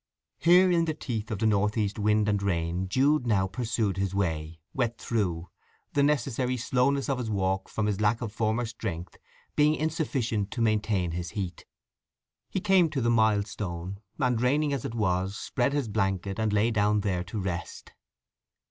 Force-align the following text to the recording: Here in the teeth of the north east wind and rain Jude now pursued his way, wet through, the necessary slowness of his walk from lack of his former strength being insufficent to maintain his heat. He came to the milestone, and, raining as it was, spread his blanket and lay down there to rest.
Here 0.39 0.71
in 0.71 0.85
the 0.85 0.95
teeth 0.95 1.29
of 1.29 1.37
the 1.37 1.45
north 1.45 1.77
east 1.77 1.99
wind 1.99 2.27
and 2.27 2.41
rain 2.41 2.87
Jude 2.89 3.27
now 3.27 3.45
pursued 3.45 3.97
his 3.97 4.15
way, 4.15 4.59
wet 4.73 4.97
through, 4.97 5.49
the 5.93 6.01
necessary 6.01 6.57
slowness 6.57 7.07
of 7.07 7.19
his 7.19 7.29
walk 7.29 7.69
from 7.69 7.85
lack 7.85 8.19
of 8.19 8.31
his 8.31 8.35
former 8.35 8.65
strength 8.65 9.17
being 9.55 9.75
insufficent 9.75 10.49
to 10.49 10.59
maintain 10.63 11.11
his 11.11 11.29
heat. 11.37 11.65
He 12.49 12.59
came 12.59 12.89
to 12.89 13.01
the 13.01 13.11
milestone, 13.11 13.99
and, 14.17 14.41
raining 14.41 14.73
as 14.73 14.85
it 14.85 14.95
was, 14.95 15.37
spread 15.37 15.71
his 15.73 15.87
blanket 15.87 16.39
and 16.39 16.51
lay 16.51 16.71
down 16.71 17.01
there 17.01 17.23
to 17.25 17.39
rest. 17.39 17.91